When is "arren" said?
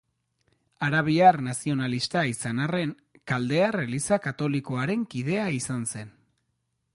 2.67-2.95